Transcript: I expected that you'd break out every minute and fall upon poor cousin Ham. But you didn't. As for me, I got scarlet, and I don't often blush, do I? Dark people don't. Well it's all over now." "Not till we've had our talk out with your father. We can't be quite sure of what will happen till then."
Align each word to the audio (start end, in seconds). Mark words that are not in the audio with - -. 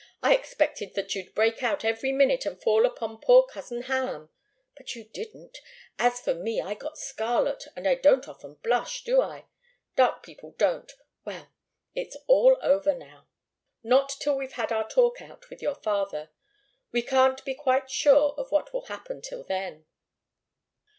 I 0.23 0.33
expected 0.33 0.95
that 0.95 1.13
you'd 1.13 1.35
break 1.35 1.61
out 1.61 1.85
every 1.85 2.11
minute 2.11 2.47
and 2.47 2.59
fall 2.59 2.87
upon 2.87 3.21
poor 3.21 3.43
cousin 3.43 3.83
Ham. 3.83 4.31
But 4.75 4.95
you 4.95 5.03
didn't. 5.03 5.59
As 5.99 6.19
for 6.19 6.33
me, 6.33 6.59
I 6.59 6.73
got 6.73 6.97
scarlet, 6.97 7.67
and 7.75 7.87
I 7.87 7.93
don't 7.93 8.27
often 8.27 8.55
blush, 8.55 9.03
do 9.03 9.21
I? 9.21 9.45
Dark 9.95 10.23
people 10.23 10.55
don't. 10.57 10.91
Well 11.23 11.49
it's 11.93 12.17
all 12.25 12.57
over 12.63 12.95
now." 12.95 13.27
"Not 13.83 14.09
till 14.19 14.35
we've 14.35 14.53
had 14.53 14.71
our 14.71 14.89
talk 14.89 15.21
out 15.21 15.51
with 15.51 15.61
your 15.61 15.75
father. 15.75 16.31
We 16.91 17.03
can't 17.03 17.45
be 17.45 17.53
quite 17.53 17.91
sure 17.91 18.33
of 18.39 18.49
what 18.49 18.73
will 18.73 18.85
happen 18.85 19.21
till 19.21 19.43
then." 19.43 19.85